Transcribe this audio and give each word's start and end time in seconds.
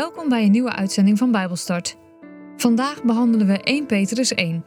Welkom 0.00 0.28
bij 0.28 0.44
een 0.44 0.50
nieuwe 0.50 0.72
uitzending 0.72 1.18
van 1.18 1.30
Bijbelstart. 1.30 1.96
Vandaag 2.56 3.02
behandelen 3.02 3.46
we 3.46 3.62
1 3.62 3.86
Petrus 3.86 4.34
1. 4.34 4.64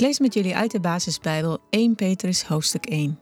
Ik 0.00 0.06
lees 0.06 0.18
met 0.18 0.34
jullie 0.34 0.56
uit 0.56 0.70
de 0.70 0.80
basisbijbel 0.80 1.58
1 1.70 1.94
Petrus 1.94 2.42
hoofdstuk 2.42 2.86
1. 2.86 3.18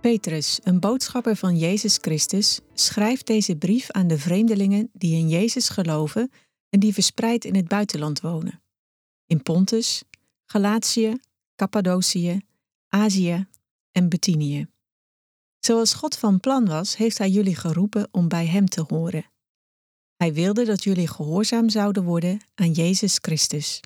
Petrus, 0.00 0.60
een 0.62 0.80
boodschapper 0.80 1.36
van 1.36 1.56
Jezus 1.56 1.98
Christus, 2.00 2.60
schrijft 2.74 3.26
deze 3.26 3.56
brief 3.56 3.90
aan 3.90 4.06
de 4.06 4.18
vreemdelingen 4.18 4.90
die 4.92 5.16
in 5.16 5.28
Jezus 5.28 5.68
geloven 5.68 6.30
en 6.68 6.80
die 6.80 6.92
verspreid 6.92 7.44
in 7.44 7.54
het 7.54 7.68
buitenland 7.68 8.20
wonen. 8.20 8.62
In 9.26 9.42
Pontus, 9.42 10.02
Galatië, 10.44 11.16
Cappadocië, 11.56 12.40
Azië 12.88 13.46
en 13.92 14.08
Bithynië. 14.08 14.66
Zoals 15.58 15.94
God 15.94 16.16
van 16.18 16.40
plan 16.40 16.66
was, 16.66 16.96
heeft 16.96 17.18
Hij 17.18 17.30
jullie 17.30 17.56
geroepen 17.56 18.08
om 18.10 18.28
bij 18.28 18.46
Hem 18.46 18.66
te 18.66 18.84
horen. 18.88 19.24
Hij 20.16 20.32
wilde 20.32 20.64
dat 20.64 20.84
jullie 20.84 21.08
gehoorzaam 21.08 21.68
zouden 21.68 22.04
worden 22.04 22.40
aan 22.54 22.72
Jezus 22.72 23.18
Christus. 23.20 23.80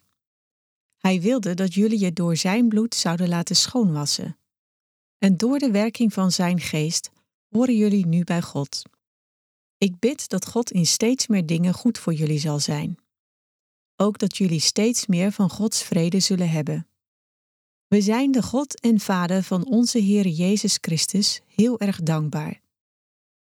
Hij 1.03 1.21
wilde 1.21 1.55
dat 1.55 1.75
jullie 1.75 1.99
je 1.99 2.13
door 2.13 2.37
zijn 2.37 2.69
bloed 2.69 2.95
zouden 2.95 3.29
laten 3.29 3.57
schoonwassen. 3.57 4.37
En 5.19 5.37
door 5.37 5.59
de 5.59 5.71
werking 5.71 6.13
van 6.13 6.33
zijn 6.33 6.61
geest 6.61 7.11
horen 7.49 7.77
jullie 7.77 8.07
nu 8.07 8.25
bij 8.25 8.43
God. 8.43 8.83
Ik 9.79 9.99
bid 9.99 10.29
dat 10.29 10.47
God 10.47 10.71
in 10.71 10.87
steeds 10.87 11.27
meer 11.27 11.47
dingen 11.47 11.75
goed 11.75 11.99
voor 11.99 12.13
jullie 12.13 12.39
zal 12.39 12.61
zijn. 12.61 12.99
Ook 13.97 14.19
dat 14.19 14.37
jullie 14.37 14.61
steeds 14.61 15.07
meer 15.07 15.33
van 15.33 15.51
Gods 15.51 15.83
vrede 15.83 16.21
zullen 16.21 16.51
hebben. 16.51 16.87
We 17.87 18.01
zijn 18.01 18.33
de 18.33 18.43
God 18.43 18.81
en 18.81 19.01
Vader 19.01 19.43
van 19.43 19.67
onze 19.67 19.99
Heer 19.99 20.27
Jezus 20.27 20.79
Christus 20.81 21.41
heel 21.47 21.81
erg 21.81 22.03
dankbaar. 22.03 22.61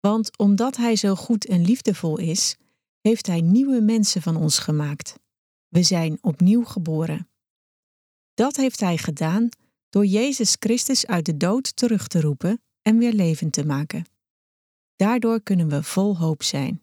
Want 0.01 0.39
omdat 0.39 0.77
Hij 0.77 0.97
zo 0.97 1.15
goed 1.15 1.47
en 1.47 1.65
liefdevol 1.65 2.19
is, 2.19 2.57
heeft 3.01 3.27
Hij 3.27 3.41
nieuwe 3.41 3.81
mensen 3.81 4.23
van 4.23 4.37
ons 4.37 4.59
gemaakt. 4.59 5.19
We 5.69 5.83
zijn 5.83 6.19
opnieuw 6.21 6.65
geboren. 6.65 7.29
Dat 8.35 8.57
heeft 8.57 8.81
Hij 8.81 8.99
gedaan 8.99 9.49
door 9.89 10.07
Jezus 10.07 10.57
Christus 10.59 11.07
uit 11.07 11.27
de 11.27 11.37
dood 11.37 11.77
terug 11.77 12.07
te 12.07 12.21
roepen 12.21 12.63
en 12.83 12.99
weer 12.99 13.13
levend 13.13 13.53
te 13.53 13.67
maken. 13.67 14.05
Daardoor 14.97 15.43
kunnen 15.43 15.69
we 15.69 15.83
vol 15.83 16.19
hoop 16.19 16.43
zijn. 16.43 16.83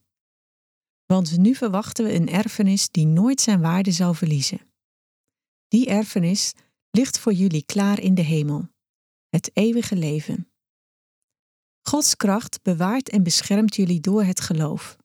Want 1.05 1.37
nu 1.37 1.55
verwachten 1.55 2.05
we 2.05 2.13
een 2.13 2.29
erfenis 2.29 2.89
die 2.89 3.05
nooit 3.05 3.41
zijn 3.41 3.61
waarde 3.61 3.91
zal 3.91 4.13
verliezen. 4.13 4.61
Die 5.67 5.87
erfenis 5.87 6.53
ligt 6.91 7.19
voor 7.19 7.33
jullie 7.33 7.65
klaar 7.65 7.99
in 7.99 8.15
de 8.15 8.21
hemel, 8.21 8.69
het 9.29 9.51
eeuwige 9.53 9.95
leven. 9.95 10.51
Gods 11.81 12.15
kracht 12.15 12.61
bewaart 12.61 13.09
en 13.09 13.23
beschermt 13.23 13.75
jullie 13.75 13.99
door 13.99 14.23
het 14.23 14.39
geloof. 14.39 14.97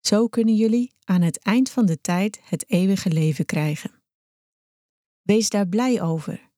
Zo 0.00 0.28
kunnen 0.28 0.54
jullie 0.54 0.92
aan 1.04 1.22
het 1.22 1.38
eind 1.38 1.70
van 1.70 1.86
de 1.86 2.00
tijd 2.00 2.40
het 2.42 2.70
eeuwige 2.70 3.10
leven 3.10 3.44
krijgen. 3.44 4.02
Wees 5.26 5.48
daar 5.48 5.66
blij 5.66 6.02
over. 6.02 6.50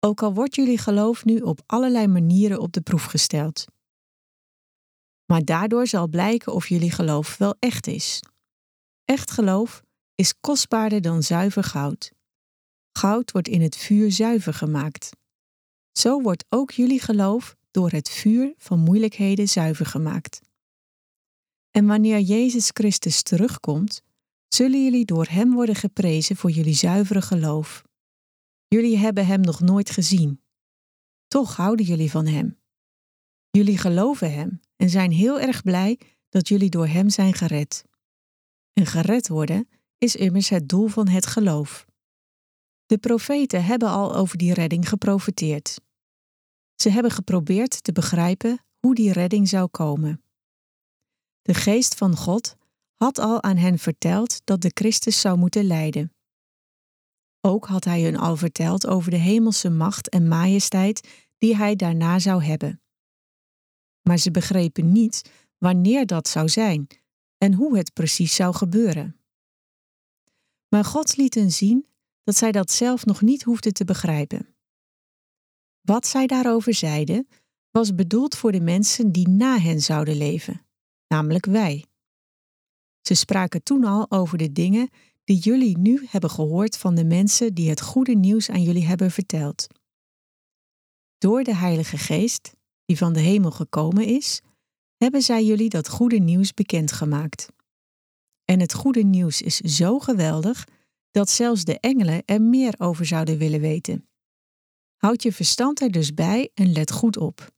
Ook 0.00 0.22
al 0.22 0.34
wordt 0.34 0.54
jullie 0.54 0.78
geloof 0.78 1.24
nu 1.24 1.38
op 1.38 1.60
allerlei 1.66 2.06
manieren 2.06 2.60
op 2.60 2.72
de 2.72 2.80
proef 2.80 3.04
gesteld. 3.04 3.64
Maar 5.26 5.44
daardoor 5.44 5.86
zal 5.86 6.08
blijken 6.08 6.52
of 6.52 6.68
jullie 6.68 6.90
geloof 6.90 7.36
wel 7.36 7.56
echt 7.58 7.86
is. 7.86 8.22
Echt 9.04 9.30
geloof 9.30 9.82
is 10.14 10.34
kostbaarder 10.40 11.00
dan 11.00 11.22
zuiver 11.22 11.64
goud. 11.64 12.12
Goud 12.92 13.32
wordt 13.32 13.48
in 13.48 13.62
het 13.62 13.76
vuur 13.76 14.12
zuiver 14.12 14.54
gemaakt. 14.54 15.10
Zo 15.92 16.20
wordt 16.20 16.44
ook 16.48 16.70
jullie 16.70 17.00
geloof 17.00 17.56
door 17.70 17.90
het 17.90 18.08
vuur 18.08 18.54
van 18.56 18.78
moeilijkheden 18.78 19.48
zuiver 19.48 19.86
gemaakt. 19.86 20.40
En 21.70 21.86
wanneer 21.86 22.20
Jezus 22.20 22.70
Christus 22.72 23.22
terugkomt, 23.22 24.02
zullen 24.48 24.84
jullie 24.84 25.04
door 25.04 25.26
Hem 25.26 25.52
worden 25.52 25.74
geprezen 25.74 26.36
voor 26.36 26.50
jullie 26.50 26.74
zuivere 26.74 27.22
geloof. 27.22 27.90
Jullie 28.72 28.98
hebben 28.98 29.26
Hem 29.26 29.40
nog 29.40 29.60
nooit 29.60 29.90
gezien. 29.90 30.42
Toch 31.28 31.56
houden 31.56 31.86
jullie 31.86 32.10
van 32.10 32.26
Hem. 32.26 32.58
Jullie 33.50 33.78
geloven 33.78 34.32
Hem 34.32 34.60
en 34.76 34.90
zijn 34.90 35.10
heel 35.10 35.40
erg 35.40 35.62
blij 35.62 36.00
dat 36.28 36.48
jullie 36.48 36.70
door 36.70 36.86
Hem 36.86 37.10
zijn 37.10 37.34
gered. 37.34 37.84
En 38.72 38.86
gered 38.86 39.28
worden 39.28 39.68
is 39.98 40.16
immers 40.16 40.48
het 40.48 40.68
doel 40.68 40.88
van 40.88 41.08
het 41.08 41.26
geloof. 41.26 41.86
De 42.86 42.98
profeten 42.98 43.64
hebben 43.64 43.88
al 43.88 44.14
over 44.14 44.38
die 44.38 44.54
redding 44.54 44.88
geprofeteerd. 44.88 45.80
Ze 46.74 46.90
hebben 46.90 47.12
geprobeerd 47.12 47.82
te 47.82 47.92
begrijpen 47.92 48.64
hoe 48.78 48.94
die 48.94 49.12
redding 49.12 49.48
zou 49.48 49.68
komen. 49.68 50.24
De 51.42 51.54
geest 51.54 51.94
van 51.94 52.16
God 52.16 52.56
had 52.94 53.18
al 53.18 53.42
aan 53.42 53.56
hen 53.56 53.78
verteld 53.78 54.40
dat 54.44 54.60
de 54.60 54.70
Christus 54.74 55.20
zou 55.20 55.38
moeten 55.38 55.64
lijden. 55.64 56.11
Ook 57.44 57.66
had 57.66 57.84
hij 57.84 58.02
hun 58.02 58.16
al 58.16 58.36
verteld 58.36 58.86
over 58.86 59.10
de 59.10 59.16
hemelse 59.16 59.70
macht 59.70 60.08
en 60.08 60.28
majesteit 60.28 61.08
die 61.38 61.56
hij 61.56 61.76
daarna 61.76 62.18
zou 62.18 62.44
hebben. 62.44 62.80
Maar 64.02 64.18
ze 64.18 64.30
begrepen 64.30 64.92
niet 64.92 65.30
wanneer 65.58 66.06
dat 66.06 66.28
zou 66.28 66.48
zijn 66.48 66.86
en 67.38 67.54
hoe 67.54 67.76
het 67.76 67.92
precies 67.92 68.34
zou 68.34 68.54
gebeuren. 68.54 69.16
Maar 70.68 70.84
God 70.84 71.16
liet 71.16 71.34
hen 71.34 71.50
zien 71.50 71.86
dat 72.24 72.36
zij 72.36 72.52
dat 72.52 72.70
zelf 72.70 73.04
nog 73.04 73.20
niet 73.20 73.42
hoefden 73.42 73.72
te 73.72 73.84
begrijpen. 73.84 74.54
Wat 75.80 76.06
zij 76.06 76.26
daarover 76.26 76.74
zeiden, 76.74 77.28
was 77.70 77.94
bedoeld 77.94 78.36
voor 78.36 78.52
de 78.52 78.60
mensen 78.60 79.12
die 79.12 79.28
na 79.28 79.58
hen 79.58 79.80
zouden 79.80 80.16
leven, 80.16 80.66
namelijk 81.08 81.46
wij. 81.46 81.84
Ze 83.00 83.14
spraken 83.14 83.62
toen 83.62 83.84
al 83.84 84.10
over 84.10 84.38
de 84.38 84.52
dingen 84.52 84.88
die 85.24 85.38
jullie 85.38 85.78
nu 85.78 86.06
hebben 86.10 86.30
gehoord 86.30 86.76
van 86.76 86.94
de 86.94 87.04
mensen 87.04 87.54
die 87.54 87.68
het 87.68 87.80
goede 87.80 88.14
nieuws 88.14 88.50
aan 88.50 88.62
jullie 88.62 88.86
hebben 88.86 89.10
verteld. 89.10 89.66
Door 91.18 91.42
de 91.42 91.54
Heilige 91.54 91.98
Geest, 91.98 92.52
die 92.84 92.96
van 92.96 93.12
de 93.12 93.20
hemel 93.20 93.50
gekomen 93.50 94.06
is, 94.06 94.40
hebben 94.96 95.22
zij 95.22 95.44
jullie 95.44 95.68
dat 95.68 95.88
goede 95.88 96.18
nieuws 96.18 96.54
bekendgemaakt. 96.54 97.48
En 98.44 98.60
het 98.60 98.74
goede 98.74 99.02
nieuws 99.02 99.42
is 99.42 99.56
zo 99.56 99.98
geweldig 99.98 100.66
dat 101.10 101.30
zelfs 101.30 101.64
de 101.64 101.80
engelen 101.80 102.22
er 102.24 102.42
meer 102.42 102.74
over 102.78 103.06
zouden 103.06 103.38
willen 103.38 103.60
weten. 103.60 104.08
Houd 104.96 105.22
je 105.22 105.32
verstand 105.32 105.80
er 105.80 105.90
dus 105.90 106.14
bij 106.14 106.50
en 106.54 106.72
let 106.72 106.90
goed 106.90 107.16
op. 107.16 107.52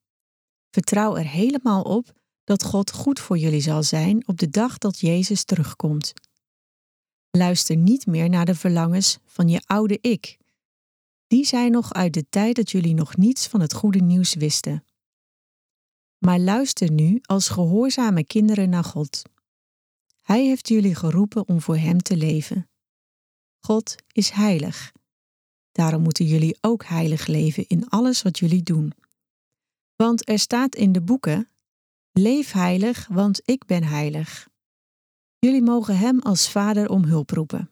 Vertrouw 0.71 1.17
er 1.17 1.29
helemaal 1.29 1.83
op 1.83 2.13
dat 2.45 2.63
God 2.63 2.93
goed 2.93 3.21
voor 3.21 3.39
jullie 3.39 3.61
zal 3.61 3.83
zijn 3.83 4.27
op 4.29 4.39
de 4.39 4.49
dag 4.49 4.79
dat 4.79 4.99
Jezus 4.99 5.45
terugkomt. 5.45 6.13
Luister 7.37 7.77
niet 7.77 8.07
meer 8.07 8.29
naar 8.29 8.45
de 8.45 8.55
verlangens 8.55 9.19
van 9.25 9.49
je 9.49 9.63
oude 9.67 9.99
ik. 10.01 10.39
Die 11.27 11.45
zijn 11.45 11.71
nog 11.71 11.93
uit 11.93 12.15
de 12.15 12.29
tijd 12.29 12.57
dat 12.57 12.71
jullie 12.71 12.95
nog 12.95 13.17
niets 13.17 13.47
van 13.47 13.61
het 13.61 13.75
goede 13.75 13.99
nieuws 13.99 14.35
wisten. 14.35 14.85
Maar 16.19 16.39
luister 16.39 16.91
nu 16.91 17.19
als 17.23 17.49
gehoorzame 17.49 18.25
kinderen 18.25 18.69
naar 18.69 18.85
God. 18.85 19.23
Hij 20.23 20.45
heeft 20.45 20.69
jullie 20.69 20.95
geroepen 20.95 21.49
om 21.49 21.61
voor 21.61 21.77
Hem 21.77 22.03
te 22.03 22.17
leven. 22.17 22.69
God 23.61 23.95
is 24.13 24.31
heilig. 24.31 24.93
Daarom 25.73 26.03
moeten 26.03 26.27
jullie 26.27 26.59
ook 26.61 26.85
heilig 26.85 27.27
leven 27.27 27.67
in 27.67 27.89
alles 27.89 28.23
wat 28.23 28.39
jullie 28.39 28.63
doen. 28.63 28.93
Want 29.97 30.29
er 30.29 30.39
staat 30.39 30.75
in 30.75 30.93
de 30.93 31.03
boeken: 31.03 31.49
Leef 32.13 32.53
heilig, 32.53 33.07
want 33.07 33.41
ik 33.45 33.65
ben 33.65 33.85
heilig. 33.85 34.49
Jullie 35.45 35.63
mogen 35.63 35.99
Hem 35.99 36.21
als 36.21 36.51
Vader 36.51 36.89
om 36.89 37.05
hulp 37.05 37.31
roepen. 37.31 37.71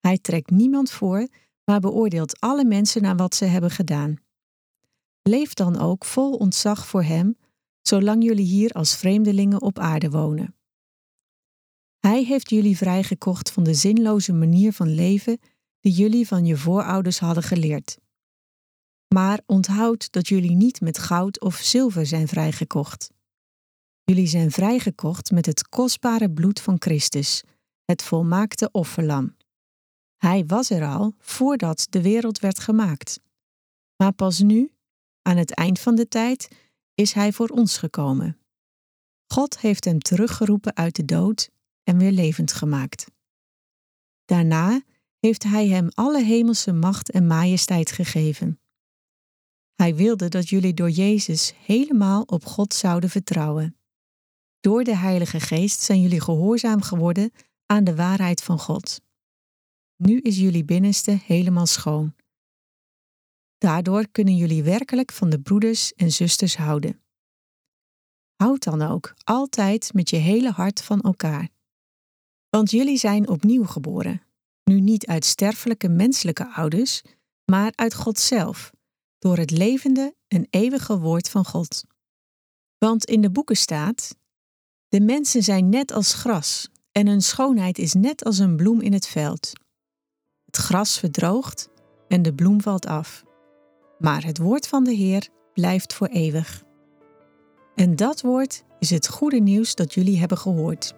Hij 0.00 0.18
trekt 0.18 0.50
niemand 0.50 0.90
voor, 0.90 1.28
maar 1.64 1.80
beoordeelt 1.80 2.40
alle 2.40 2.64
mensen 2.64 3.02
naar 3.02 3.16
wat 3.16 3.34
ze 3.34 3.44
hebben 3.44 3.70
gedaan. 3.70 4.16
Leef 5.22 5.54
dan 5.54 5.78
ook 5.78 6.04
vol 6.04 6.36
ontzag 6.36 6.86
voor 6.86 7.02
Hem, 7.02 7.36
zolang 7.82 8.24
jullie 8.24 8.46
hier 8.46 8.72
als 8.72 8.96
vreemdelingen 8.96 9.62
op 9.62 9.78
aarde 9.78 10.10
wonen. 10.10 10.54
Hij 11.98 12.24
heeft 12.24 12.50
jullie 12.50 12.76
vrijgekocht 12.76 13.50
van 13.50 13.62
de 13.62 13.74
zinloze 13.74 14.32
manier 14.32 14.72
van 14.72 14.94
leven 14.94 15.38
die 15.80 15.92
jullie 15.92 16.26
van 16.26 16.44
je 16.46 16.56
voorouders 16.56 17.18
hadden 17.18 17.42
geleerd. 17.42 17.98
Maar 19.14 19.40
onthoud 19.46 20.12
dat 20.12 20.28
jullie 20.28 20.56
niet 20.56 20.80
met 20.80 20.98
goud 20.98 21.40
of 21.40 21.54
zilver 21.54 22.06
zijn 22.06 22.28
vrijgekocht. 22.28 23.10
Jullie 24.10 24.26
zijn 24.26 24.50
vrijgekocht 24.50 25.30
met 25.30 25.46
het 25.46 25.68
kostbare 25.68 26.30
bloed 26.30 26.60
van 26.60 26.76
Christus, 26.78 27.42
het 27.84 28.02
volmaakte 28.02 28.68
offerlam. 28.72 29.36
Hij 30.16 30.46
was 30.46 30.70
er 30.70 30.86
al 30.86 31.14
voordat 31.18 31.86
de 31.90 32.02
wereld 32.02 32.38
werd 32.38 32.58
gemaakt. 32.58 33.20
Maar 33.96 34.12
pas 34.12 34.38
nu, 34.38 34.72
aan 35.22 35.36
het 35.36 35.54
eind 35.54 35.80
van 35.80 35.94
de 35.94 36.08
tijd, 36.08 36.48
is 36.94 37.12
Hij 37.12 37.32
voor 37.32 37.48
ons 37.48 37.76
gekomen. 37.76 38.38
God 39.26 39.58
heeft 39.58 39.84
hem 39.84 39.98
teruggeroepen 39.98 40.76
uit 40.76 40.96
de 40.96 41.04
dood 41.04 41.50
en 41.82 41.98
weer 41.98 42.12
levend 42.12 42.52
gemaakt. 42.52 43.10
Daarna 44.24 44.82
heeft 45.18 45.42
Hij 45.42 45.68
hem 45.68 45.88
alle 45.94 46.24
hemelse 46.24 46.72
macht 46.72 47.10
en 47.10 47.26
majesteit 47.26 47.92
gegeven. 47.92 48.60
Hij 49.74 49.94
wilde 49.94 50.28
dat 50.28 50.48
jullie 50.48 50.74
door 50.74 50.90
Jezus 50.90 51.54
helemaal 51.64 52.22
op 52.22 52.44
God 52.44 52.74
zouden 52.74 53.10
vertrouwen. 53.10 53.74
Door 54.60 54.84
de 54.84 54.96
Heilige 54.96 55.40
Geest 55.40 55.80
zijn 55.80 56.00
jullie 56.00 56.20
gehoorzaam 56.20 56.82
geworden 56.82 57.32
aan 57.66 57.84
de 57.84 57.94
waarheid 57.94 58.42
van 58.42 58.58
God. 58.58 59.00
Nu 59.96 60.18
is 60.18 60.36
jullie 60.36 60.64
binnenste 60.64 61.10
helemaal 61.10 61.66
schoon. 61.66 62.14
Daardoor 63.58 64.08
kunnen 64.08 64.36
jullie 64.36 64.62
werkelijk 64.62 65.12
van 65.12 65.30
de 65.30 65.40
broeders 65.40 65.92
en 65.94 66.10
zusters 66.12 66.56
houden. 66.56 67.02
Houd 68.36 68.62
dan 68.62 68.82
ook 68.82 69.14
altijd 69.24 69.92
met 69.94 70.10
je 70.10 70.16
hele 70.16 70.50
hart 70.50 70.82
van 70.82 71.00
elkaar. 71.00 71.48
Want 72.48 72.70
jullie 72.70 72.98
zijn 72.98 73.28
opnieuw 73.28 73.64
geboren, 73.64 74.22
nu 74.64 74.80
niet 74.80 75.06
uit 75.06 75.24
sterfelijke 75.24 75.88
menselijke 75.88 76.46
ouders, 76.52 77.02
maar 77.44 77.72
uit 77.74 77.94
God 77.94 78.18
zelf, 78.18 78.70
door 79.18 79.36
het 79.36 79.50
levende 79.50 80.14
en 80.28 80.46
eeuwige 80.50 80.98
woord 80.98 81.28
van 81.28 81.44
God. 81.44 81.84
Want 82.78 83.04
in 83.04 83.20
de 83.20 83.30
boeken 83.30 83.56
staat: 83.56 84.16
De 84.90 85.00
mensen 85.00 85.42
zijn 85.42 85.68
net 85.68 85.92
als 85.92 86.14
gras, 86.14 86.68
en 86.92 87.06
hun 87.06 87.22
schoonheid 87.22 87.78
is 87.78 87.94
net 87.94 88.24
als 88.24 88.38
een 88.38 88.56
bloem 88.56 88.80
in 88.80 88.92
het 88.92 89.06
veld. 89.06 89.52
Het 90.44 90.56
gras 90.56 90.98
verdroogt 90.98 91.68
en 92.08 92.22
de 92.22 92.34
bloem 92.34 92.60
valt 92.60 92.86
af. 92.86 93.24
Maar 93.98 94.24
het 94.24 94.38
woord 94.38 94.66
van 94.66 94.84
de 94.84 94.94
Heer 94.94 95.28
blijft 95.54 95.94
voor 95.94 96.06
eeuwig. 96.06 96.62
En 97.74 97.96
dat 97.96 98.20
woord 98.20 98.64
is 98.78 98.90
het 98.90 99.08
goede 99.08 99.38
nieuws 99.40 99.74
dat 99.74 99.94
jullie 99.94 100.18
hebben 100.18 100.38
gehoord. 100.38 100.94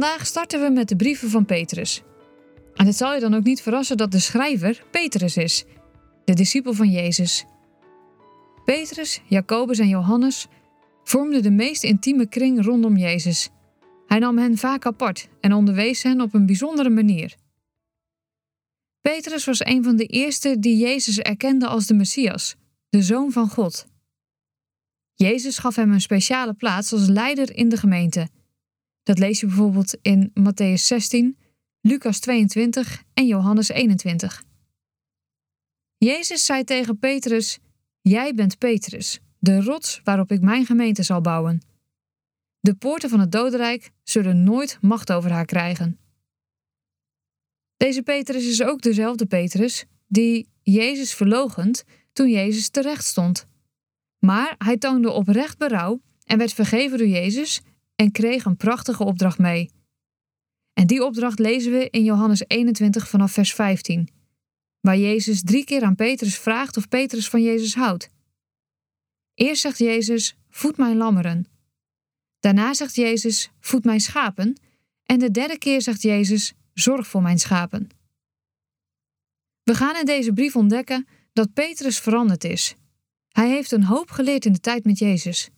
Vandaag 0.00 0.26
starten 0.26 0.60
we 0.60 0.70
met 0.70 0.88
de 0.88 0.96
brieven 0.96 1.30
van 1.30 1.44
Petrus. 1.44 2.02
En 2.74 2.86
het 2.86 2.96
zal 2.96 3.14
je 3.14 3.20
dan 3.20 3.34
ook 3.34 3.44
niet 3.44 3.62
verrassen 3.62 3.96
dat 3.96 4.12
de 4.12 4.18
schrijver 4.18 4.84
Petrus 4.90 5.36
is, 5.36 5.64
de 6.24 6.34
discipel 6.34 6.74
van 6.74 6.90
Jezus. 6.90 7.44
Petrus, 8.64 9.20
Jacobus 9.28 9.78
en 9.78 9.88
Johannes 9.88 10.46
vormden 11.04 11.42
de 11.42 11.50
meest 11.50 11.82
intieme 11.82 12.28
kring 12.28 12.64
rondom 12.64 12.96
Jezus. 12.96 13.48
Hij 14.06 14.18
nam 14.18 14.38
hen 14.38 14.56
vaak 14.56 14.86
apart 14.86 15.28
en 15.40 15.52
onderwees 15.52 16.02
hen 16.02 16.20
op 16.20 16.34
een 16.34 16.46
bijzondere 16.46 16.90
manier. 16.90 17.36
Petrus 19.00 19.44
was 19.44 19.64
een 19.64 19.84
van 19.84 19.96
de 19.96 20.06
eerste 20.06 20.58
die 20.58 20.76
Jezus 20.76 21.18
erkende 21.18 21.66
als 21.66 21.86
de 21.86 21.94
Messias, 21.94 22.56
de 22.88 23.02
Zoon 23.02 23.32
van 23.32 23.48
God. 23.48 23.86
Jezus 25.14 25.58
gaf 25.58 25.76
hem 25.76 25.92
een 25.92 26.00
speciale 26.00 26.54
plaats 26.54 26.92
als 26.92 27.06
leider 27.06 27.56
in 27.56 27.68
de 27.68 27.76
gemeente. 27.76 28.28
Dat 29.10 29.18
lees 29.18 29.40
je 29.40 29.46
bijvoorbeeld 29.46 29.98
in 30.02 30.32
Matthäus 30.40 30.82
16, 30.82 31.38
Lucas 31.80 32.18
22 32.18 33.02
en 33.14 33.26
Johannes 33.26 33.68
21. 33.68 34.44
Jezus 35.96 36.44
zei 36.44 36.64
tegen 36.64 36.98
Petrus: 36.98 37.58
Jij 38.00 38.34
bent 38.34 38.58
Petrus, 38.58 39.20
de 39.38 39.62
rots 39.62 40.00
waarop 40.04 40.32
ik 40.32 40.40
mijn 40.40 40.66
gemeente 40.66 41.02
zal 41.02 41.20
bouwen. 41.20 41.60
De 42.60 42.74
poorten 42.74 43.10
van 43.10 43.20
het 43.20 43.32
dodenrijk 43.32 43.90
zullen 44.02 44.44
nooit 44.44 44.78
macht 44.80 45.12
over 45.12 45.30
haar 45.30 45.46
krijgen. 45.46 45.98
Deze 47.76 48.02
Petrus 48.02 48.46
is 48.46 48.62
ook 48.62 48.82
dezelfde 48.82 49.26
Petrus 49.26 49.84
die 50.06 50.48
Jezus 50.62 51.14
verlogend 51.14 51.84
toen 52.12 52.30
Jezus 52.30 52.68
terecht 52.68 53.04
stond. 53.04 53.46
Maar 54.18 54.54
hij 54.58 54.76
toonde 54.76 55.10
oprecht 55.10 55.58
berouw 55.58 56.00
en 56.24 56.38
werd 56.38 56.52
vergeven 56.52 56.98
door 56.98 57.08
Jezus 57.08 57.62
en 58.00 58.12
kreeg 58.12 58.44
een 58.44 58.56
prachtige 58.56 59.04
opdracht 59.04 59.38
mee. 59.38 59.70
En 60.72 60.86
die 60.86 61.04
opdracht 61.04 61.38
lezen 61.38 61.72
we 61.72 61.90
in 61.90 62.04
Johannes 62.04 62.42
21 62.46 63.08
vanaf 63.08 63.32
vers 63.32 63.54
15, 63.54 64.08
waar 64.80 64.98
Jezus 64.98 65.42
drie 65.42 65.64
keer 65.64 65.82
aan 65.82 65.94
Petrus 65.94 66.38
vraagt 66.38 66.76
of 66.76 66.88
Petrus 66.88 67.28
van 67.28 67.42
Jezus 67.42 67.74
houdt. 67.74 68.10
Eerst 69.34 69.60
zegt 69.60 69.78
Jezus: 69.78 70.36
Voed 70.48 70.76
mijn 70.76 70.96
lammeren. 70.96 71.46
Daarna 72.38 72.74
zegt 72.74 72.94
Jezus: 72.94 73.50
Voed 73.60 73.84
mijn 73.84 74.00
schapen. 74.00 74.60
En 75.04 75.18
de 75.18 75.30
derde 75.30 75.58
keer 75.58 75.82
zegt 75.82 76.02
Jezus: 76.02 76.52
Zorg 76.74 77.06
voor 77.06 77.22
mijn 77.22 77.38
schapen. 77.38 77.88
We 79.62 79.74
gaan 79.74 79.96
in 79.96 80.04
deze 80.04 80.32
brief 80.32 80.56
ontdekken 80.56 81.06
dat 81.32 81.52
Petrus 81.52 81.98
veranderd 81.98 82.44
is. 82.44 82.74
Hij 83.28 83.48
heeft 83.48 83.72
een 83.72 83.84
hoop 83.84 84.10
geleerd 84.10 84.44
in 84.44 84.52
de 84.52 84.60
tijd 84.60 84.84
met 84.84 84.98
Jezus. 84.98 85.50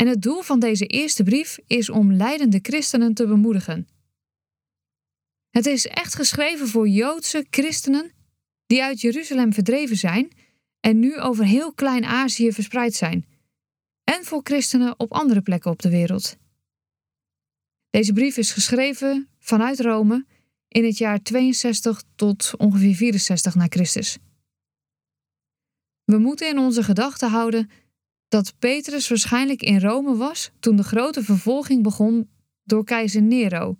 En 0.00 0.06
het 0.06 0.22
doel 0.22 0.42
van 0.42 0.60
deze 0.60 0.86
eerste 0.86 1.22
brief 1.22 1.58
is 1.66 1.90
om 1.90 2.12
leidende 2.12 2.58
christenen 2.62 3.14
te 3.14 3.26
bemoedigen. 3.26 3.88
Het 5.50 5.66
is 5.66 5.86
echt 5.86 6.14
geschreven 6.14 6.68
voor 6.68 6.88
Joodse 6.88 7.46
christenen 7.50 8.12
die 8.66 8.82
uit 8.82 9.00
Jeruzalem 9.00 9.52
verdreven 9.52 9.96
zijn 9.96 10.30
en 10.80 10.98
nu 10.98 11.18
over 11.18 11.44
heel 11.44 11.72
Klein-Azië 11.72 12.52
verspreid 12.52 12.94
zijn, 12.94 13.26
en 14.04 14.24
voor 14.24 14.40
christenen 14.42 14.98
op 14.98 15.12
andere 15.12 15.42
plekken 15.42 15.70
op 15.70 15.82
de 15.82 15.90
wereld. 15.90 16.36
Deze 17.90 18.12
brief 18.12 18.36
is 18.36 18.52
geschreven 18.52 19.28
vanuit 19.38 19.80
Rome 19.80 20.26
in 20.68 20.84
het 20.84 20.98
jaar 20.98 21.22
62 21.22 22.02
tot 22.14 22.52
ongeveer 22.56 22.94
64 22.94 23.54
na 23.54 23.66
Christus. 23.68 24.18
We 26.04 26.18
moeten 26.18 26.48
in 26.48 26.58
onze 26.58 26.82
gedachten 26.82 27.30
houden 27.30 27.70
dat 28.30 28.54
Petrus 28.58 29.08
waarschijnlijk 29.08 29.62
in 29.62 29.80
Rome 29.80 30.16
was 30.16 30.50
toen 30.60 30.76
de 30.76 30.82
grote 30.82 31.22
vervolging 31.22 31.82
begon 31.82 32.30
door 32.62 32.84
keizer 32.84 33.22
Nero. 33.22 33.78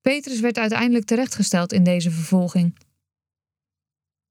Petrus 0.00 0.40
werd 0.40 0.58
uiteindelijk 0.58 1.04
terechtgesteld 1.04 1.72
in 1.72 1.84
deze 1.84 2.10
vervolging. 2.10 2.76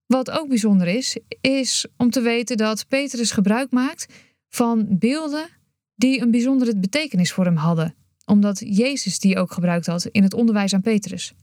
Wat 0.06 0.32
ook 0.32 0.48
bijzonder 0.48 0.88
is, 0.88 1.18
is 1.42 1.88
om 1.98 2.10
te 2.10 2.22
weten 2.22 2.58
dat 2.58 2.88
Petrus 2.88 3.32
gebruik 3.32 3.72
maakt 3.72 4.14
van 4.50 4.86
beelden 4.90 5.50
die 5.96 6.22
een 6.22 6.32
bijzondere 6.32 6.78
betekenis 6.78 7.32
voor 7.32 7.46
hem 7.46 7.56
hadden, 7.56 7.96
omdat 8.26 8.60
Jezus 8.60 9.20
die 9.20 9.38
ook 9.38 9.52
gebruikt 9.52 9.86
had 9.86 10.06
in 10.06 10.24
het 10.24 10.34
onderwijs 10.34 10.74
aan 10.74 10.82
Petrus. 10.82 11.34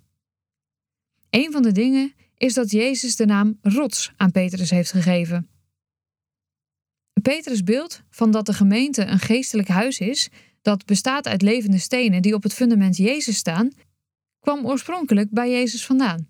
Een 1.30 1.52
van 1.52 1.62
de 1.62 1.72
dingen 1.72 2.12
is 2.36 2.54
dat 2.54 2.70
Jezus 2.70 3.16
de 3.16 3.26
naam 3.26 3.58
rots 3.62 4.12
aan 4.16 4.30
Petrus 4.30 4.70
heeft 4.70 4.90
gegeven. 4.90 5.48
Petrus 7.20 7.62
beeld 7.62 8.02
van 8.10 8.30
dat 8.30 8.46
de 8.46 8.52
gemeente 8.52 9.04
een 9.04 9.18
geestelijk 9.18 9.68
huis 9.68 9.98
is 9.98 10.28
dat 10.62 10.86
bestaat 10.86 11.28
uit 11.28 11.42
levende 11.42 11.78
stenen 11.78 12.22
die 12.22 12.34
op 12.34 12.42
het 12.42 12.54
fundament 12.54 12.96
Jezus 12.96 13.36
staan, 13.36 13.70
kwam 14.40 14.66
oorspronkelijk 14.66 15.30
bij 15.30 15.50
Jezus 15.50 15.86
vandaan. 15.86 16.26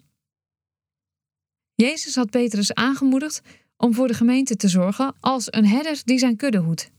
Jezus 1.75 2.15
had 2.15 2.31
Petrus 2.31 2.75
aangemoedigd 2.75 3.41
om 3.77 3.95
voor 3.95 4.07
de 4.07 4.15
gemeente 4.15 4.57
te 4.57 4.69
zorgen 4.69 5.15
als 5.21 5.47
een 5.51 5.67
herder 5.67 6.03
die 6.05 6.19
zijn 6.19 6.37
kudde 6.37 6.59
hoedt. 6.59 6.91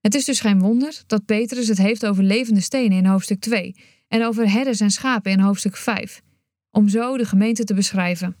Het 0.00 0.14
is 0.14 0.24
dus 0.24 0.40
geen 0.40 0.60
wonder 0.60 1.02
dat 1.06 1.24
Petrus 1.24 1.68
het 1.68 1.78
heeft 1.78 2.06
over 2.06 2.22
levende 2.22 2.60
stenen 2.60 2.98
in 2.98 3.06
hoofdstuk 3.06 3.40
2 3.40 3.76
en 4.08 4.24
over 4.24 4.50
herders 4.50 4.80
en 4.80 4.90
schapen 4.90 5.32
in 5.32 5.40
hoofdstuk 5.40 5.76
5, 5.76 6.22
om 6.70 6.88
zo 6.88 7.16
de 7.16 7.24
gemeente 7.24 7.64
te 7.64 7.74
beschrijven. 7.74 8.36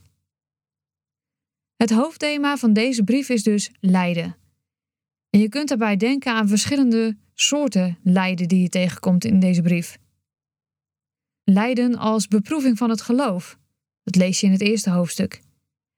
Het 1.80 1.90
hoofdthema 1.90 2.56
van 2.56 2.72
deze 2.72 3.04
brief 3.04 3.28
is 3.28 3.42
dus 3.42 3.70
lijden. 3.80 4.36
En 5.30 5.40
je 5.40 5.48
kunt 5.48 5.68
daarbij 5.68 5.96
denken 5.96 6.32
aan 6.32 6.48
verschillende 6.48 7.16
soorten 7.34 7.98
lijden 8.02 8.48
die 8.48 8.62
je 8.62 8.68
tegenkomt 8.68 9.24
in 9.24 9.40
deze 9.40 9.62
brief. 9.62 9.98
Lijden 11.44 11.96
als 11.96 12.28
beproeving 12.28 12.78
van 12.78 12.90
het 12.90 13.00
geloof. 13.00 13.58
Dat 14.02 14.16
lees 14.16 14.40
je 14.40 14.46
in 14.46 14.52
het 14.52 14.60
eerste 14.60 14.90
hoofdstuk. 14.90 15.42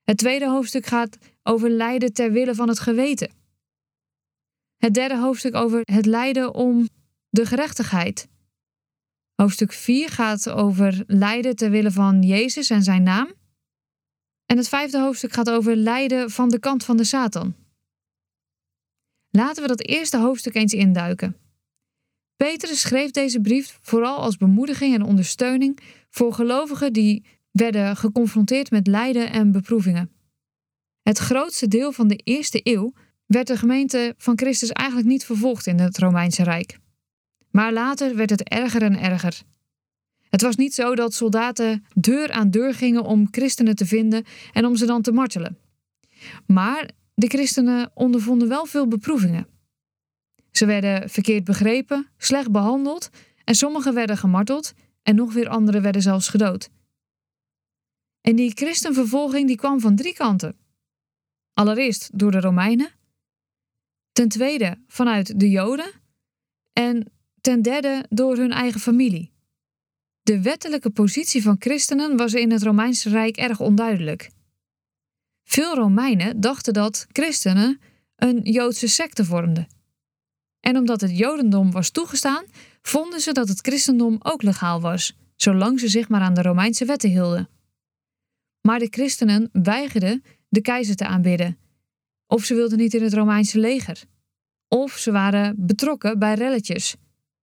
Het 0.03 0.19
tweede 0.19 0.49
hoofdstuk 0.49 0.87
gaat 0.87 1.19
over 1.43 1.71
lijden 1.71 2.13
ter 2.13 2.33
wille 2.33 2.55
van 2.55 2.69
het 2.69 2.79
geweten. 2.79 3.31
Het 4.77 4.95
derde 4.95 5.19
hoofdstuk 5.19 5.55
over 5.55 5.81
het 5.85 6.07
lijden 6.07 6.55
om 6.55 6.89
de 7.29 7.47
gerechtigheid. 7.47 8.29
Hoofdstuk 9.35 9.73
4 9.73 10.09
gaat 10.09 10.51
over 10.51 11.05
lijden 11.07 11.57
ter 11.57 11.71
wille 11.71 11.91
van 11.91 12.23
Jezus 12.23 12.71
en 12.71 12.83
zijn 12.83 13.03
naam. 13.03 13.41
En 14.53 14.59
het 14.59 14.69
vijfde 14.69 14.99
hoofdstuk 14.99 15.33
gaat 15.33 15.51
over 15.51 15.77
lijden 15.77 16.31
van 16.31 16.49
de 16.49 16.59
kant 16.59 16.85
van 16.85 16.97
de 16.97 17.05
Satan. 17.05 17.55
Laten 19.31 19.63
we 19.63 19.69
dat 19.69 19.87
eerste 19.87 20.19
hoofdstuk 20.19 20.55
eens 20.55 20.73
induiken. 20.73 21.37
Petrus 22.37 22.81
schreef 22.81 23.11
deze 23.11 23.41
brief 23.41 23.79
vooral 23.83 24.17
als 24.17 24.37
bemoediging 24.37 24.95
en 24.95 25.03
ondersteuning 25.03 25.79
voor 26.11 26.33
gelovigen 26.33 26.93
die 26.93 27.25
werden 27.51 27.97
geconfronteerd 27.97 28.71
met 28.71 28.87
lijden 28.87 29.31
en 29.31 29.53
beproevingen. 29.53 30.11
Het 31.03 31.19
grootste 31.19 31.69
deel 31.69 31.93
van 31.93 32.09
de 32.09 32.17
eerste 32.17 32.61
eeuw 32.63 32.93
werd 33.27 33.47
de 33.47 33.57
gemeente 33.57 34.15
van 34.19 34.39
Christus 34.39 34.71
eigenlijk 34.71 35.09
niet 35.09 35.25
vervolgd 35.25 35.67
in 35.67 35.79
het 35.79 35.99
Romeinse 35.99 36.43
Rijk. 36.43 36.79
Maar 37.51 37.73
later 37.73 38.17
werd 38.17 38.31
het 38.31 38.49
erger 38.49 38.83
en 38.83 38.99
erger. 38.99 39.43
Het 40.33 40.43
was 40.43 40.57
niet 40.57 40.75
zo 40.75 40.95
dat 40.95 41.15
soldaten 41.15 41.85
deur 41.95 42.31
aan 42.31 42.51
deur 42.51 42.75
gingen 42.75 43.05
om 43.05 43.29
christenen 43.31 43.77
te 43.77 43.87
vinden 43.87 44.25
en 44.53 44.65
om 44.65 44.77
ze 44.77 44.87
dan 44.87 45.03
te 45.03 45.13
martelen. 45.13 45.59
Maar 46.47 46.91
de 47.15 47.27
christenen 47.27 47.91
ondervonden 47.95 48.49
wel 48.49 48.67
veel 48.67 48.89
beproevingen. 48.89 49.47
Ze 50.51 50.67
werden 50.67 51.11
verkeerd 51.11 51.45
begrepen, 51.45 52.09
slecht 52.17 52.51
behandeld 52.51 53.11
en 53.45 53.55
sommigen 53.55 53.95
werden 53.95 54.17
gemarteld 54.17 54.73
en 55.03 55.15
nog 55.15 55.33
weer 55.33 55.49
anderen 55.49 55.83
werden 55.83 56.03
zelfs 56.03 56.29
gedood. 56.29 56.71
En 58.21 58.37
die 58.37 58.53
christenvervolging 58.55 59.47
die 59.47 59.57
kwam 59.57 59.81
van 59.81 59.97
drie 59.97 60.15
kanten. 60.15 60.57
Allereerst 61.53 62.19
door 62.19 62.31
de 62.31 62.41
Romeinen, 62.41 62.91
ten 64.13 64.29
tweede 64.29 64.79
vanuit 64.87 65.41
de 65.41 65.51
Joden 65.51 65.93
en 66.73 67.13
ten 67.41 67.63
derde 67.63 68.05
door 68.09 68.37
hun 68.37 68.53
eigen 68.53 68.81
familie. 68.81 69.33
De 70.23 70.43
wettelijke 70.43 70.91
positie 70.91 71.43
van 71.43 71.57
christenen 71.59 72.17
was 72.17 72.35
in 72.35 72.51
het 72.51 72.63
Romeinse 72.63 73.09
Rijk 73.09 73.37
erg 73.37 73.61
onduidelijk. 73.61 74.31
Veel 75.45 75.75
Romeinen 75.75 76.41
dachten 76.41 76.73
dat 76.73 77.07
christenen 77.13 77.81
een 78.17 78.41
Joodse 78.43 78.89
secte 78.89 79.25
vormden. 79.25 79.67
En 80.61 80.77
omdat 80.77 81.01
het 81.01 81.19
Jodendom 81.19 81.71
was 81.71 81.91
toegestaan, 81.91 82.45
vonden 82.83 83.21
ze 83.21 83.33
dat 83.33 83.49
het 83.49 83.61
christendom 83.61 84.17
ook 84.19 84.43
legaal 84.43 84.81
was, 84.81 85.17
zolang 85.37 85.81
ze 85.81 85.89
zich 85.89 86.09
maar 86.09 86.21
aan 86.21 86.35
de 86.35 86.43
Romeinse 86.43 86.85
wetten 86.85 87.11
hielden. 87.11 87.49
Maar 88.61 88.79
de 88.79 88.89
christenen 88.91 89.49
weigerden 89.53 90.23
de 90.49 90.61
keizer 90.61 90.97
te 90.97 91.07
aanbidden, 91.07 91.59
of 92.27 92.45
ze 92.45 92.55
wilden 92.55 92.79
niet 92.79 92.95
in 92.95 93.03
het 93.03 93.15
Romeinse 93.15 93.59
leger, 93.59 94.03
of 94.69 94.93
ze 94.93 95.13
waren 95.13 95.55
betrokken 95.59 96.19
bij 96.19 96.35
relletjes. 96.35 96.97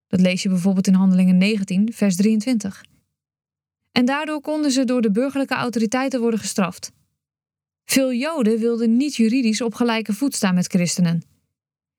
Dat 0.09 0.21
lees 0.21 0.43
je 0.43 0.49
bijvoorbeeld 0.49 0.87
in 0.87 0.93
Handelingen 0.93 1.37
19, 1.37 1.93
vers 1.93 2.15
23. 2.15 2.83
En 3.91 4.05
daardoor 4.05 4.41
konden 4.41 4.71
ze 4.71 4.85
door 4.85 5.01
de 5.01 5.11
burgerlijke 5.11 5.53
autoriteiten 5.53 6.19
worden 6.19 6.39
gestraft. 6.39 6.91
Veel 7.85 8.13
Joden 8.13 8.59
wilden 8.59 8.97
niet 8.97 9.15
juridisch 9.15 9.61
op 9.61 9.73
gelijke 9.73 10.13
voet 10.13 10.35
staan 10.35 10.55
met 10.55 10.67
christenen. 10.67 11.21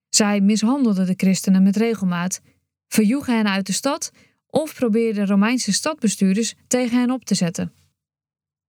Zij 0.08 0.40
mishandelden 0.40 1.06
de 1.06 1.14
christenen 1.16 1.62
met 1.62 1.76
regelmaat, 1.76 2.40
verjoegen 2.88 3.36
hen 3.36 3.48
uit 3.48 3.66
de 3.66 3.72
stad 3.72 4.12
of 4.46 4.74
probeerden 4.74 5.26
Romeinse 5.26 5.72
stadbestuurders 5.72 6.54
tegen 6.66 6.98
hen 6.98 7.10
op 7.10 7.24
te 7.24 7.34
zetten. 7.34 7.72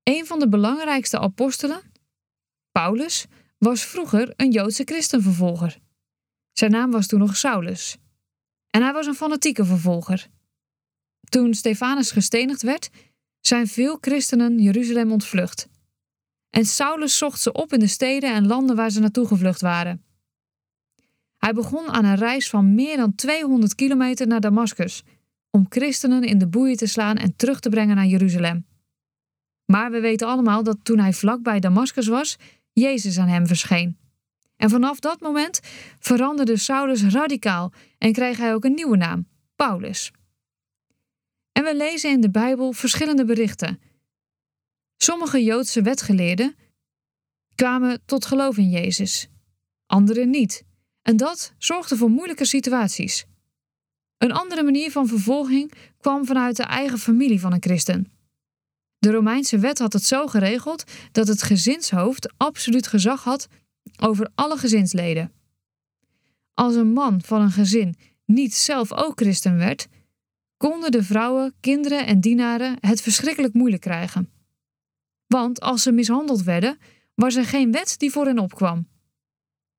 Een 0.03 0.25
van 0.25 0.39
de 0.39 0.49
belangrijkste 0.49 1.19
apostelen, 1.19 1.81
Paulus, 2.71 3.25
was 3.57 3.83
vroeger 3.83 4.33
een 4.35 4.51
Joodse 4.51 4.83
christenvervolger. 4.83 5.79
Zijn 6.51 6.71
naam 6.71 6.91
was 6.91 7.07
toen 7.07 7.19
nog 7.19 7.37
Saulus. 7.37 7.97
En 8.71 8.81
hij 8.81 8.93
was 8.93 9.05
een 9.07 9.15
fanatieke 9.15 9.65
vervolger. 9.65 10.27
Toen 11.29 11.53
Stefanus 11.53 12.11
gestenigd 12.11 12.61
werd, 12.61 12.89
zijn 13.39 13.67
veel 13.67 13.97
christenen 14.01 14.59
Jeruzalem 14.59 15.11
ontvlucht. 15.11 15.67
En 16.49 16.65
Saulus 16.65 17.17
zocht 17.17 17.41
ze 17.41 17.51
op 17.51 17.73
in 17.73 17.79
de 17.79 17.87
steden 17.87 18.33
en 18.33 18.47
landen 18.47 18.75
waar 18.75 18.89
ze 18.89 18.99
naartoe 18.99 19.27
gevlucht 19.27 19.61
waren. 19.61 20.03
Hij 21.37 21.53
begon 21.53 21.87
aan 21.87 22.05
een 22.05 22.15
reis 22.15 22.49
van 22.49 22.75
meer 22.75 22.97
dan 22.97 23.15
200 23.15 23.75
kilometer 23.75 24.27
naar 24.27 24.41
Damascus 24.41 25.03
om 25.49 25.65
christenen 25.69 26.23
in 26.23 26.37
de 26.37 26.47
boeien 26.47 26.77
te 26.77 26.85
slaan 26.85 27.17
en 27.17 27.35
terug 27.35 27.59
te 27.59 27.69
brengen 27.69 27.95
naar 27.95 28.05
Jeruzalem. 28.05 28.65
Maar 29.65 29.91
we 29.91 29.99
weten 29.99 30.27
allemaal 30.27 30.63
dat 30.63 30.77
toen 30.83 30.99
hij 30.99 31.13
vlakbij 31.13 31.59
Damascus 31.59 32.07
was, 32.07 32.37
Jezus 32.71 33.17
aan 33.17 33.27
hem 33.27 33.47
verscheen. 33.47 33.97
En 34.61 34.69
vanaf 34.69 34.99
dat 34.99 35.19
moment 35.19 35.59
veranderde 35.99 36.57
Saulus 36.57 37.03
radicaal 37.03 37.73
en 37.97 38.13
kreeg 38.13 38.37
hij 38.37 38.53
ook 38.53 38.63
een 38.63 38.73
nieuwe 38.73 38.97
naam, 38.97 39.27
Paulus. 39.55 40.11
En 41.51 41.63
we 41.63 41.75
lezen 41.75 42.09
in 42.09 42.21
de 42.21 42.29
Bijbel 42.29 42.71
verschillende 42.71 43.25
berichten. 43.25 43.81
Sommige 44.97 45.43
Joodse 45.43 45.81
wetgeleerden 45.81 46.55
kwamen 47.55 48.01
tot 48.05 48.25
geloof 48.25 48.57
in 48.57 48.69
Jezus, 48.69 49.27
anderen 49.85 50.29
niet. 50.29 50.63
En 51.01 51.17
dat 51.17 51.53
zorgde 51.57 51.97
voor 51.97 52.09
moeilijke 52.09 52.45
situaties. 52.45 53.25
Een 54.17 54.31
andere 54.31 54.63
manier 54.63 54.91
van 54.91 55.07
vervolging 55.07 55.71
kwam 55.99 56.25
vanuit 56.25 56.55
de 56.55 56.63
eigen 56.63 56.99
familie 56.99 57.39
van 57.39 57.53
een 57.53 57.63
christen. 57.63 58.11
De 58.97 59.11
Romeinse 59.11 59.59
wet 59.59 59.79
had 59.79 59.93
het 59.93 60.03
zo 60.03 60.27
geregeld 60.27 60.83
dat 61.11 61.27
het 61.27 61.43
gezinshoofd 61.43 62.33
absoluut 62.37 62.87
gezag 62.87 63.23
had 63.23 63.47
over 64.01 64.31
alle 64.35 64.57
gezinsleden. 64.57 65.31
Als 66.53 66.75
een 66.75 66.93
man 66.93 67.21
van 67.21 67.41
een 67.41 67.51
gezin 67.51 67.95
niet 68.25 68.53
zelf 68.53 68.93
ook 68.93 69.19
christen 69.19 69.57
werd, 69.57 69.87
konden 70.57 70.91
de 70.91 71.03
vrouwen, 71.03 71.53
kinderen 71.59 72.05
en 72.05 72.19
dienaren 72.19 72.77
het 72.79 73.01
verschrikkelijk 73.01 73.53
moeilijk 73.53 73.81
krijgen. 73.81 74.29
Want 75.27 75.61
als 75.61 75.83
ze 75.83 75.91
mishandeld 75.91 76.43
werden, 76.43 76.77
was 77.15 77.35
er 77.35 77.45
geen 77.45 77.71
wet 77.71 77.95
die 77.97 78.11
voor 78.11 78.25
hen 78.25 78.39
opkwam. 78.39 78.87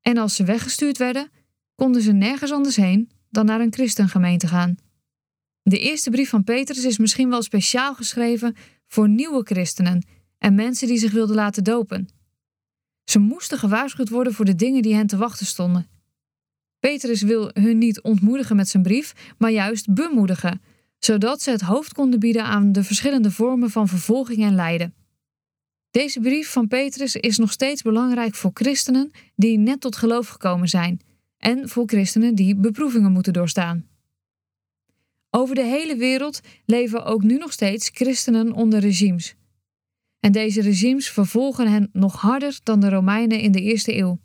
En 0.00 0.16
als 0.16 0.37
ze 0.37 0.44
weggestuurd 0.44 0.99
werden, 0.99 1.30
konden 1.75 2.02
ze 2.02 2.12
nergens 2.12 2.52
anders 2.52 2.76
heen 2.76 3.11
dan 3.30 3.47
naar 3.47 3.61
een 3.61 3.73
christengemeente 3.73 4.47
gaan. 4.47 4.76
De 5.62 5.78
eerste 5.78 6.11
brief 6.11 6.28
van 6.28 6.44
Petrus 6.44 6.85
is 6.85 6.99
misschien 6.99 7.28
wel 7.28 7.42
speciaal 7.42 7.94
geschreven 7.94 8.56
voor 8.87 9.09
nieuwe 9.09 9.42
christenen 9.44 10.06
en 10.38 10.54
mensen 10.54 10.88
die 10.88 10.99
zich 10.99 11.12
wilden 11.12 11.37
laten 11.37 11.64
dopen. 11.64 12.09
Ze 13.04 13.18
moesten 13.18 13.59
gewaarschuwd 13.59 14.09
worden 14.09 14.32
voor 14.32 14.44
de 14.44 14.54
dingen 14.54 14.82
die 14.82 14.94
hen 14.94 15.06
te 15.06 15.16
wachten 15.16 15.47
stonden. 15.47 15.87
Petrus 16.78 17.23
wil 17.23 17.50
hun 17.52 17.78
niet 17.78 18.00
ontmoedigen 18.00 18.56
met 18.56 18.68
zijn 18.68 18.82
brief, 18.82 19.35
maar 19.38 19.50
juist 19.50 19.94
bemoedigen, 19.94 20.62
zodat 20.99 21.42
ze 21.42 21.50
het 21.50 21.61
hoofd 21.61 21.92
konden 21.92 22.21
bieden 22.21 22.44
aan 22.44 22.73
de 22.73 22.85
verschillende 22.85 23.30
vormen 23.30 23.71
van 23.71 23.88
vervolging 23.88 24.42
en 24.42 24.54
lijden. 24.54 24.94
Deze 25.90 26.21
brief 26.21 26.50
van 26.50 26.68
Petrus 26.68 27.16
is 27.16 27.38
nog 27.38 27.52
steeds 27.52 27.82
belangrijk 27.82 28.35
voor 28.35 28.50
christenen 28.54 29.11
die 29.37 29.59
net 29.59 29.80
tot 29.80 29.97
geloof 29.97 30.28
gekomen 30.28 30.68
zijn 30.68 31.00
en 31.38 31.68
voor 31.68 31.87
christenen 31.87 32.35
die 32.35 32.56
beproevingen 32.56 33.12
moeten 33.12 33.32
doorstaan. 33.32 33.87
Over 35.30 35.54
de 35.54 35.64
hele 35.64 35.97
wereld 35.97 36.40
leven 36.64 37.04
ook 37.04 37.23
nu 37.23 37.38
nog 37.38 37.52
steeds 37.52 37.90
christenen 37.92 38.52
onder 38.52 38.80
regimes. 38.80 39.35
En 40.25 40.33
deze 40.33 40.61
regimes 40.61 41.11
vervolgen 41.11 41.73
hen 41.73 41.88
nog 41.93 42.21
harder 42.21 42.61
dan 42.62 42.81
de 42.81 42.88
Romeinen 42.88 43.41
in 43.41 43.52
de 43.52 43.61
eerste 43.61 43.97
eeuw. 43.97 44.21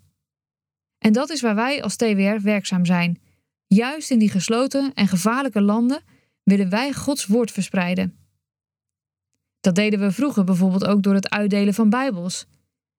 En 0.98 1.14
dat 1.14 1.30
is 1.30 1.42
waar 1.42 1.56
wij 1.56 1.84
als 1.84 1.96
TWR 1.96 2.42
werkzaam 2.42 2.86
zijn. 2.86 3.22
Juist 3.68 4.12
in 4.12 4.20
die 4.20 4.30
gesloten 4.30 4.94
en 4.94 5.08
gevaarlijke 5.08 5.62
landen 5.62 6.04
willen 6.44 6.70
wij 6.70 6.94
Gods 6.94 7.26
woord 7.26 7.52
verspreiden. 7.52 8.18
Dat 9.60 9.76
deden 9.76 10.00
we 10.00 10.12
vroeger 10.12 10.44
bijvoorbeeld 10.44 10.86
ook 10.86 11.04
door 11.04 11.14
het 11.14 11.30
uitdelen 11.30 11.74
van 11.74 11.90
Bijbels. 11.90 12.46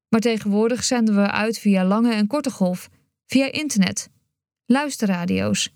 Maar 0.08 0.20
tegenwoordig 0.20 0.84
zenden 0.84 1.14
we 1.14 1.30
uit 1.30 1.58
via 1.58 1.84
lange 1.84 2.12
en 2.12 2.26
korte 2.26 2.50
golf, 2.50 2.88
via 3.26 3.52
internet, 3.52 4.10
luisterradio's, 4.66 5.74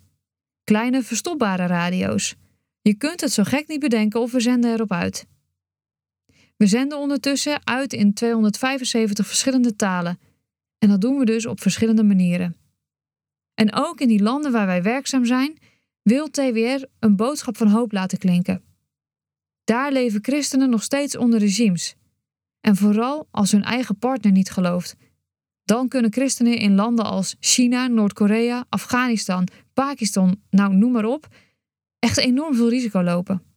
kleine 0.65 1.03
verstopbare 1.03 1.67
radio's. 1.67 2.35
Je 2.81 2.95
kunt 2.95 3.21
het 3.21 3.33
zo 3.33 3.43
gek 3.43 3.69
niet 3.69 3.81
bedenken 3.81 4.21
of 4.21 4.33
we 4.33 4.41
zenden 4.41 4.73
erop 4.73 4.93
uit. 4.93 5.27
We 6.63 6.69
zenden 6.69 6.99
ondertussen 6.99 7.67
uit 7.67 7.93
in 7.93 8.15
275 8.15 9.27
verschillende 9.27 9.77
talen. 9.77 10.19
En 10.79 10.89
dat 10.89 11.01
doen 11.01 11.19
we 11.19 11.25
dus 11.25 11.47
op 11.47 11.61
verschillende 11.61 12.03
manieren. 12.03 12.57
En 13.55 13.73
ook 13.73 14.01
in 14.01 14.09
die 14.09 14.23
landen 14.23 14.53
waar 14.53 14.67
wij 14.67 14.83
werkzaam 14.83 15.25
zijn, 15.25 15.59
wil 16.03 16.31
TWR 16.31 16.87
een 16.99 17.17
boodschap 17.17 17.57
van 17.57 17.67
hoop 17.67 17.93
laten 17.93 18.19
klinken. 18.19 18.63
Daar 19.65 19.93
leven 19.93 20.25
christenen 20.25 20.71
nog 20.71 20.83
steeds 20.83 21.17
onder 21.17 21.39
regimes. 21.39 21.95
En 22.61 22.77
vooral 22.77 23.29
als 23.31 23.53
hun 23.53 23.65
eigen 23.65 23.99
partner 23.99 24.33
niet 24.33 24.51
gelooft. 24.51 24.97
Dan 25.65 25.89
kunnen 25.89 26.13
christenen 26.13 26.59
in 26.59 26.75
landen 26.75 27.05
als 27.05 27.37
China, 27.41 27.87
Noord-Korea, 27.87 28.65
Afghanistan, 28.69 29.49
Pakistan, 29.75 30.41
nou 30.51 30.75
noem 30.75 30.93
maar 30.93 31.05
op, 31.05 31.29
echt 31.99 32.19
enorm 32.19 32.55
veel 32.55 32.69
risico 32.69 33.03
lopen. 33.03 33.52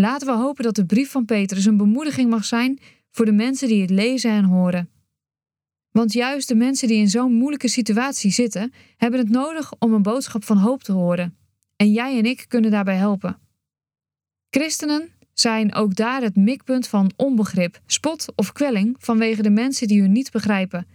Laten 0.00 0.26
we 0.26 0.32
hopen 0.32 0.64
dat 0.64 0.74
de 0.74 0.86
brief 0.86 1.10
van 1.10 1.24
Petrus 1.24 1.64
een 1.64 1.76
bemoediging 1.76 2.30
mag 2.30 2.44
zijn 2.44 2.78
voor 3.10 3.24
de 3.24 3.32
mensen 3.32 3.68
die 3.68 3.80
het 3.80 3.90
lezen 3.90 4.30
en 4.30 4.44
horen. 4.44 4.90
Want 5.90 6.12
juist 6.12 6.48
de 6.48 6.54
mensen 6.54 6.88
die 6.88 6.96
in 6.96 7.08
zo'n 7.08 7.32
moeilijke 7.32 7.68
situatie 7.68 8.30
zitten, 8.30 8.72
hebben 8.96 9.20
het 9.20 9.28
nodig 9.28 9.72
om 9.78 9.92
een 9.92 10.02
boodschap 10.02 10.44
van 10.44 10.56
hoop 10.56 10.82
te 10.82 10.92
horen. 10.92 11.36
En 11.76 11.92
jij 11.92 12.18
en 12.18 12.24
ik 12.24 12.44
kunnen 12.48 12.70
daarbij 12.70 12.96
helpen. 12.96 13.38
Christenen 14.50 15.10
zijn 15.32 15.74
ook 15.74 15.94
daar 15.94 16.22
het 16.22 16.36
mikpunt 16.36 16.88
van 16.88 17.12
onbegrip, 17.16 17.80
spot 17.86 18.32
of 18.34 18.52
kwelling 18.52 18.96
vanwege 18.98 19.42
de 19.42 19.50
mensen 19.50 19.88
die 19.88 20.00
hun 20.00 20.12
niet 20.12 20.30
begrijpen. 20.30 20.86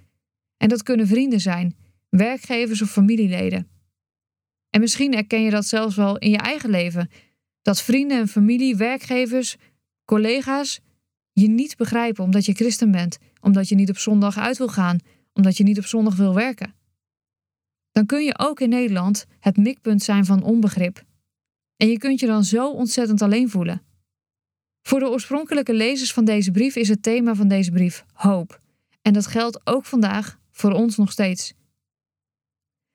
En 0.57 0.69
dat 0.69 0.83
kunnen 0.83 1.07
vrienden 1.07 1.39
zijn, 1.39 1.75
werkgevers 2.09 2.81
of 2.81 2.91
familieleden. 2.91 3.67
En 4.69 4.79
misschien 4.79 5.13
herken 5.13 5.41
je 5.41 5.49
dat 5.49 5.65
zelfs 5.65 5.95
wel 5.95 6.17
in 6.17 6.29
je 6.29 6.37
eigen 6.37 6.69
leven: 6.69 7.09
dat 7.63 7.81
vrienden 7.81 8.17
en 8.17 8.27
familie, 8.27 8.75
werkgevers, 8.75 9.55
collega's 10.05 10.79
je 11.31 11.47
niet 11.47 11.77
begrijpen 11.77 12.23
omdat 12.23 12.45
je 12.45 12.53
christen 12.53 12.91
bent, 12.91 13.17
omdat 13.41 13.69
je 13.69 13.75
niet 13.75 13.89
op 13.89 13.97
zondag 13.97 14.37
uit 14.37 14.57
wil 14.57 14.67
gaan, 14.67 14.99
omdat 15.33 15.57
je 15.57 15.63
niet 15.63 15.77
op 15.77 15.85
zondag 15.85 16.15
wil 16.15 16.33
werken. 16.33 16.73
Dan 17.91 18.05
kun 18.05 18.23
je 18.23 18.39
ook 18.39 18.59
in 18.59 18.69
Nederland 18.69 19.25
het 19.39 19.57
mikpunt 19.57 20.03
zijn 20.03 20.25
van 20.25 20.43
onbegrip. 20.43 21.03
En 21.77 21.87
je 21.87 21.97
kunt 21.97 22.19
je 22.19 22.25
dan 22.25 22.43
zo 22.43 22.71
ontzettend 22.71 23.21
alleen 23.21 23.49
voelen. 23.49 23.81
Voor 24.81 24.99
de 24.99 25.09
oorspronkelijke 25.09 25.73
lezers 25.73 26.13
van 26.13 26.25
deze 26.25 26.51
brief 26.51 26.75
is 26.75 26.89
het 26.89 27.03
thema 27.03 27.35
van 27.35 27.47
deze 27.47 27.71
brief 27.71 28.05
hoop. 28.13 28.59
En 29.01 29.13
dat 29.13 29.27
geldt 29.27 29.67
ook 29.67 29.85
vandaag 29.85 30.39
voor 30.51 30.71
ons 30.71 30.97
nog 30.97 31.11
steeds. 31.11 31.53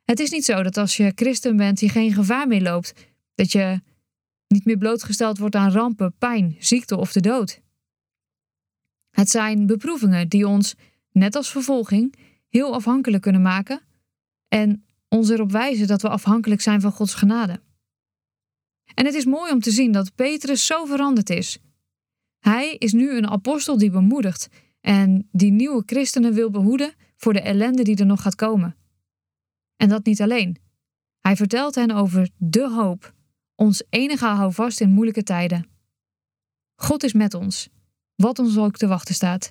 Het 0.05 0.21
is 0.21 0.31
niet 0.31 0.45
zo 0.45 0.63
dat 0.63 0.77
als 0.77 0.97
je 0.97 1.13
christen 1.15 1.57
bent 1.57 1.81
je 1.81 1.89
geen 1.89 2.13
gevaar 2.13 2.49
meer 2.49 2.63
loopt, 2.63 2.93
dat 3.35 3.53
je 3.53 3.81
niet 4.49 4.65
meer 4.65 4.79
blootgesteld 4.79 5.39
wordt 5.39 5.55
aan 5.55 5.71
rampen, 5.71 6.15
pijn, 6.19 6.57
ziekte 6.59 6.97
of 6.97 7.13
de 7.13 7.21
dood. 7.21 7.61
Het 9.11 9.31
zijn 9.31 9.67
beproevingen 9.67 10.29
die 10.29 10.47
ons, 10.47 10.75
net 11.11 11.35
als 11.37 11.51
vervolging, 11.51 12.15
heel 12.49 12.75
afhankelijk 12.75 13.23
kunnen 13.23 13.43
maken 13.43 13.81
en 14.49 14.85
ons 15.09 15.29
erop 15.29 15.53
wijzen 15.53 15.87
dat 15.87 16.03
we 16.03 16.09
afhankelijk 16.09 16.61
zijn 16.61 16.81
van 16.81 16.93
Gods 16.93 17.15
genade. 17.15 17.61
En 18.95 19.05
het 19.05 19.15
is 19.15 19.25
mooi 19.25 19.53
om 19.53 19.61
te 19.61 19.71
zien 19.71 19.93
dat 19.93 20.15
Petrus 20.15 20.67
zo 20.67 20.85
veranderd 20.85 21.31
is. 21.31 21.59
Hij 22.39 22.75
is 22.75 22.93
nu 22.93 23.17
een 23.17 23.29
apostel 23.29 23.79
die 23.79 23.91
bemoedigt 23.91 24.49
en 24.81 25.29
die 25.33 25.51
nieuwe 25.51 25.83
christenen 25.87 26.35
wil 26.35 26.51
behoeden 26.51 26.95
voor 27.17 27.33
de 27.33 27.41
ellende 27.41 27.83
die 27.83 27.97
er 27.97 28.07
nog 28.07 28.23
gaat 28.23 28.35
komen. 28.35 28.77
En 29.77 29.89
dat 29.89 30.05
niet 30.05 30.23
alleen. 30.23 30.57
Hij 31.21 31.37
vertelt 31.37 31.75
hen 31.75 31.91
over 31.91 32.31
de 32.37 32.69
hoop, 32.69 33.15
ons 33.59 33.83
enige 33.91 34.27
houvast 34.27 34.81
in 34.81 34.91
moeilijke 34.91 35.23
tijden. 35.23 35.67
God 36.75 37.03
is 37.03 37.13
met 37.13 37.35
ons, 37.35 37.69
wat 38.15 38.39
ons 38.39 38.57
ook 38.57 38.77
te 38.77 38.87
wachten 38.87 39.15
staat. 39.15 39.51